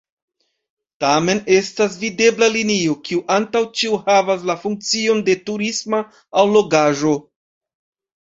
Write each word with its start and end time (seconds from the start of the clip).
Tamen 1.03 1.41
estas 1.57 1.97
videbla 2.03 2.47
linio, 2.55 2.95
kio 3.09 3.21
antaŭ 3.35 3.61
ĉio 3.81 3.99
havas 4.07 4.47
la 4.51 4.55
funkcion 4.63 5.21
de 5.29 5.37
turisma 5.51 6.01
allogaĵo. 6.45 7.13